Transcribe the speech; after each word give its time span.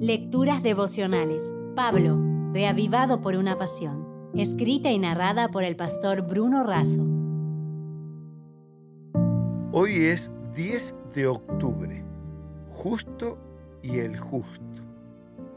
Lecturas 0.00 0.62
devocionales. 0.62 1.54
Pablo, 1.74 2.20
reavivado 2.52 3.22
por 3.22 3.34
una 3.34 3.56
pasión. 3.56 4.30
Escrita 4.34 4.90
y 4.90 4.98
narrada 4.98 5.48
por 5.48 5.64
el 5.64 5.74
pastor 5.74 6.20
Bruno 6.20 6.64
Razo. 6.64 7.00
Hoy 9.72 10.04
es 10.04 10.30
10 10.54 10.94
de 11.14 11.26
octubre. 11.28 12.04
Justo 12.68 13.38
y 13.82 14.00
el 14.00 14.18
justo. 14.18 14.82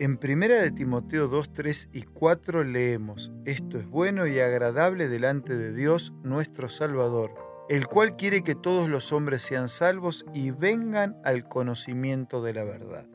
En 0.00 0.18
1 0.20 0.48
de 0.48 0.72
Timoteo 0.72 1.28
2, 1.28 1.52
3 1.52 1.90
y 1.92 2.02
4 2.02 2.64
leemos, 2.64 3.30
Esto 3.44 3.78
es 3.78 3.86
bueno 3.88 4.26
y 4.26 4.40
agradable 4.40 5.06
delante 5.06 5.56
de 5.56 5.72
Dios 5.72 6.12
nuestro 6.24 6.68
Salvador, 6.68 7.34
el 7.68 7.86
cual 7.86 8.16
quiere 8.16 8.42
que 8.42 8.56
todos 8.56 8.88
los 8.88 9.12
hombres 9.12 9.42
sean 9.42 9.68
salvos 9.68 10.26
y 10.34 10.50
vengan 10.50 11.16
al 11.22 11.44
conocimiento 11.44 12.42
de 12.42 12.52
la 12.52 12.64
verdad. 12.64 13.06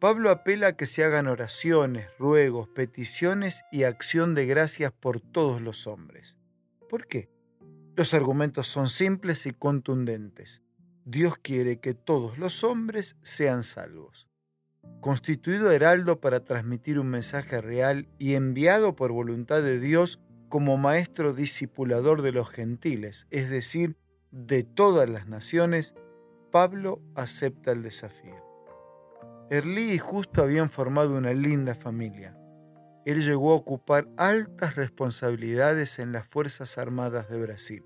Pablo 0.00 0.30
apela 0.30 0.68
a 0.68 0.76
que 0.76 0.86
se 0.86 1.02
hagan 1.02 1.26
oraciones, 1.26 2.06
ruegos, 2.20 2.68
peticiones 2.68 3.64
y 3.72 3.82
acción 3.82 4.36
de 4.36 4.46
gracias 4.46 4.92
por 4.92 5.18
todos 5.18 5.60
los 5.60 5.88
hombres. 5.88 6.38
¿Por 6.88 7.08
qué? 7.08 7.28
Los 7.96 8.14
argumentos 8.14 8.68
son 8.68 8.88
simples 8.88 9.44
y 9.46 9.50
contundentes. 9.50 10.62
Dios 11.04 11.36
quiere 11.38 11.80
que 11.80 11.94
todos 11.94 12.38
los 12.38 12.62
hombres 12.62 13.16
sean 13.22 13.64
salvos. 13.64 14.28
Constituido 15.00 15.72
heraldo 15.72 16.20
para 16.20 16.44
transmitir 16.44 17.00
un 17.00 17.08
mensaje 17.08 17.60
real 17.60 18.08
y 18.18 18.34
enviado 18.34 18.94
por 18.94 19.10
voluntad 19.10 19.62
de 19.62 19.80
Dios 19.80 20.20
como 20.48 20.76
maestro 20.76 21.34
discipulador 21.34 22.22
de 22.22 22.30
los 22.30 22.48
gentiles, 22.50 23.26
es 23.30 23.50
decir, 23.50 23.96
de 24.30 24.62
todas 24.62 25.08
las 25.08 25.26
naciones, 25.26 25.94
Pablo 26.52 27.02
acepta 27.16 27.72
el 27.72 27.82
desafío. 27.82 28.47
Erlí 29.50 29.92
y 29.92 29.98
Justo 29.98 30.42
habían 30.42 30.68
formado 30.68 31.16
una 31.16 31.32
linda 31.32 31.74
familia. 31.74 32.36
Él 33.06 33.24
llegó 33.24 33.52
a 33.52 33.56
ocupar 33.56 34.06
altas 34.18 34.76
responsabilidades 34.76 35.98
en 35.98 36.12
las 36.12 36.26
Fuerzas 36.26 36.76
Armadas 36.76 37.30
de 37.30 37.40
Brasil. 37.40 37.84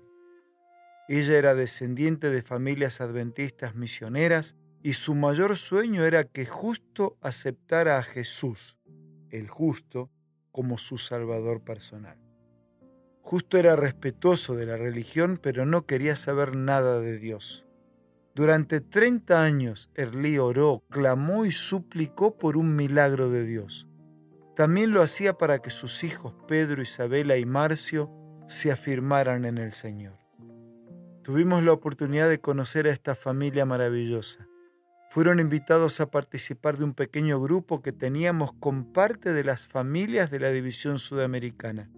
Ella 1.07 1.37
era 1.37 1.55
descendiente 1.55 2.29
de 2.29 2.41
familias 2.41 2.99
adventistas 2.99 3.75
misioneras 3.75 4.57
y 4.81 4.93
su 4.93 5.15
mayor 5.15 5.55
sueño 5.55 6.03
era 6.03 6.25
que 6.25 6.45
Justo 6.45 7.17
aceptara 7.21 7.97
a 7.97 8.03
Jesús, 8.03 8.77
el 9.29 9.47
justo, 9.47 10.09
como 10.51 10.77
su 10.77 10.97
Salvador 10.97 11.63
personal. 11.63 12.17
Justo 13.21 13.57
era 13.57 13.77
respetuoso 13.77 14.55
de 14.55 14.65
la 14.65 14.75
religión, 14.75 15.39
pero 15.41 15.65
no 15.65 15.85
quería 15.85 16.17
saber 16.17 16.57
nada 16.57 16.99
de 16.99 17.17
Dios. 17.17 17.65
Durante 18.35 18.81
30 18.81 19.43
años 19.43 19.91
Erlí 19.93 20.39
oró, 20.39 20.83
clamó 20.89 21.45
y 21.45 21.51
suplicó 21.51 22.35
por 22.37 22.57
un 22.57 22.75
milagro 22.75 23.29
de 23.29 23.45
Dios. 23.45 23.87
También 24.55 24.91
lo 24.91 25.03
hacía 25.03 25.33
para 25.37 25.59
que 25.59 25.69
sus 25.69 26.03
hijos 26.03 26.33
Pedro, 26.47 26.81
Isabela 26.81 27.37
y 27.37 27.45
Marcio 27.45 28.11
se 28.47 28.71
afirmaran 28.71 29.45
en 29.45 29.59
el 29.59 29.71
Señor. 29.71 30.17
Tuvimos 31.21 31.63
la 31.63 31.73
oportunidad 31.73 32.27
de 32.27 32.41
conocer 32.41 32.87
a 32.87 32.91
esta 32.91 33.13
familia 33.13 33.65
maravillosa. 33.65 34.47
Fueron 35.11 35.39
invitados 35.39 36.01
a 36.01 36.09
participar 36.09 36.77
de 36.77 36.85
un 36.85 36.95
pequeño 36.95 37.39
grupo 37.39 37.83
que 37.83 37.91
teníamos 37.91 38.51
con 38.53 38.91
parte 38.91 39.31
de 39.31 39.43
las 39.43 39.67
familias 39.67 40.31
de 40.31 40.39
la 40.39 40.49
División 40.49 40.97
Sudamericana. 40.97 41.91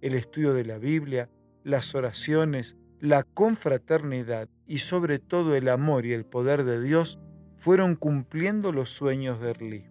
El 0.00 0.14
estudio 0.14 0.52
de 0.52 0.64
la 0.64 0.78
Biblia, 0.78 1.30
las 1.62 1.94
oraciones, 1.94 2.76
la 3.00 3.22
confraternidad 3.22 4.50
y 4.66 4.78
sobre 4.78 5.18
todo 5.18 5.54
el 5.54 5.68
amor 5.68 6.04
y 6.04 6.12
el 6.12 6.26
poder 6.26 6.64
de 6.64 6.82
Dios 6.82 7.18
fueron 7.56 7.96
cumpliendo 7.96 8.72
los 8.72 8.90
sueños 8.90 9.40
de 9.40 9.50
Erlí. 9.50 9.86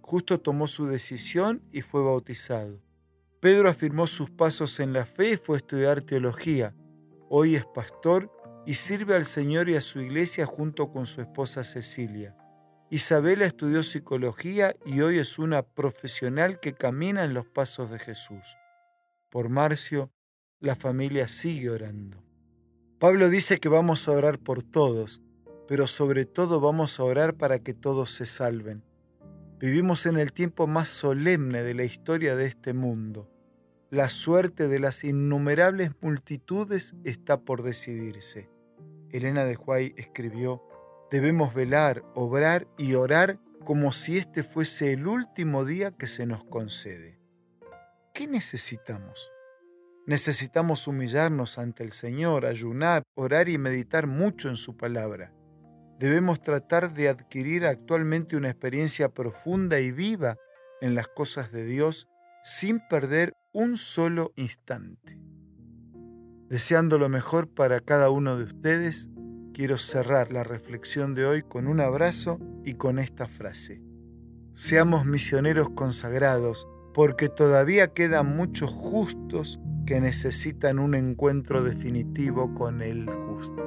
Justo 0.00 0.40
tomó 0.40 0.68
su 0.68 0.86
decisión 0.86 1.62
y 1.72 1.82
fue 1.82 2.02
bautizado. 2.02 2.80
Pedro 3.40 3.68
afirmó 3.68 4.06
sus 4.06 4.30
pasos 4.30 4.78
en 4.78 4.92
la 4.92 5.04
fe 5.04 5.32
y 5.32 5.36
fue 5.36 5.56
a 5.56 5.58
estudiar 5.58 6.02
teología. 6.02 6.74
Hoy 7.28 7.56
es 7.56 7.66
pastor 7.66 8.32
y 8.64 8.74
sirve 8.74 9.14
al 9.14 9.26
Señor 9.26 9.68
y 9.68 9.74
a 9.74 9.80
su 9.80 10.00
iglesia 10.00 10.46
junto 10.46 10.92
con 10.92 11.06
su 11.06 11.20
esposa 11.20 11.64
Cecilia. 11.64 12.36
Isabela 12.88 13.46
estudió 13.46 13.82
psicología 13.82 14.76
y 14.86 15.00
hoy 15.00 15.18
es 15.18 15.38
una 15.38 15.62
profesional 15.62 16.60
que 16.60 16.72
camina 16.72 17.24
en 17.24 17.34
los 17.34 17.46
pasos 17.46 17.90
de 17.90 17.98
Jesús. 17.98 18.56
Por 19.28 19.48
Marcio, 19.48 20.10
la 20.60 20.74
familia 20.74 21.28
sigue 21.28 21.68
orando. 21.68 22.27
Pablo 22.98 23.30
dice 23.30 23.58
que 23.58 23.68
vamos 23.68 24.08
a 24.08 24.10
orar 24.10 24.40
por 24.40 24.64
todos, 24.64 25.22
pero 25.68 25.86
sobre 25.86 26.24
todo 26.24 26.60
vamos 26.60 26.98
a 26.98 27.04
orar 27.04 27.36
para 27.36 27.60
que 27.60 27.72
todos 27.72 28.10
se 28.10 28.26
salven. 28.26 28.82
Vivimos 29.60 30.04
en 30.06 30.18
el 30.18 30.32
tiempo 30.32 30.66
más 30.66 30.88
solemne 30.88 31.62
de 31.62 31.74
la 31.74 31.84
historia 31.84 32.34
de 32.34 32.46
este 32.46 32.74
mundo. 32.74 33.30
La 33.90 34.10
suerte 34.10 34.66
de 34.66 34.80
las 34.80 35.04
innumerables 35.04 35.92
multitudes 36.00 36.96
está 37.04 37.40
por 37.40 37.62
decidirse. 37.62 38.50
Elena 39.10 39.44
de 39.44 39.54
Huay 39.54 39.94
escribió, 39.96 40.64
debemos 41.12 41.54
velar, 41.54 42.02
obrar 42.16 42.66
y 42.78 42.94
orar 42.94 43.38
como 43.64 43.92
si 43.92 44.18
este 44.18 44.42
fuese 44.42 44.92
el 44.92 45.06
último 45.06 45.64
día 45.64 45.92
que 45.92 46.08
se 46.08 46.26
nos 46.26 46.42
concede. 46.42 47.20
¿Qué 48.12 48.26
necesitamos? 48.26 49.30
Necesitamos 50.08 50.86
humillarnos 50.86 51.58
ante 51.58 51.84
el 51.84 51.92
Señor, 51.92 52.46
ayunar, 52.46 53.02
orar 53.14 53.50
y 53.50 53.58
meditar 53.58 54.06
mucho 54.06 54.48
en 54.48 54.56
su 54.56 54.74
palabra. 54.74 55.34
Debemos 55.98 56.40
tratar 56.40 56.94
de 56.94 57.10
adquirir 57.10 57.66
actualmente 57.66 58.34
una 58.34 58.48
experiencia 58.48 59.10
profunda 59.10 59.80
y 59.80 59.92
viva 59.92 60.38
en 60.80 60.94
las 60.94 61.08
cosas 61.08 61.52
de 61.52 61.66
Dios 61.66 62.08
sin 62.42 62.80
perder 62.88 63.36
un 63.52 63.76
solo 63.76 64.32
instante. 64.36 65.18
Deseando 66.48 66.98
lo 66.98 67.10
mejor 67.10 67.52
para 67.52 67.80
cada 67.80 68.08
uno 68.08 68.38
de 68.38 68.44
ustedes, 68.44 69.10
quiero 69.52 69.76
cerrar 69.76 70.32
la 70.32 70.42
reflexión 70.42 71.14
de 71.14 71.26
hoy 71.26 71.42
con 71.42 71.66
un 71.66 71.80
abrazo 71.80 72.40
y 72.64 72.76
con 72.76 72.98
esta 72.98 73.28
frase. 73.28 73.82
Seamos 74.54 75.04
misioneros 75.04 75.68
consagrados, 75.68 76.66
porque 76.94 77.28
todavía 77.28 77.92
quedan 77.92 78.34
muchos 78.34 78.70
justos 78.70 79.60
que 79.88 80.02
necesitan 80.02 80.78
un 80.80 80.94
encuentro 80.94 81.62
definitivo 81.62 82.54
con 82.54 82.82
el 82.82 83.06
justo. 83.10 83.64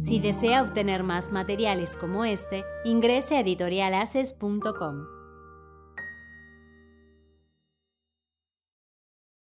Si 0.00 0.20
desea 0.20 0.62
obtener 0.62 1.02
más 1.02 1.32
materiales 1.32 1.96
como 1.96 2.24
este, 2.24 2.64
ingrese 2.84 3.34
a 3.34 3.40
editorialaces.com. 3.40 5.17